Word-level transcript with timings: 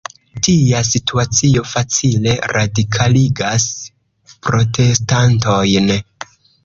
Tia 0.45 0.77
situacio 0.87 1.63
facile 1.73 2.33
radikaligas 2.53 3.67
protestantojn. 4.49 5.95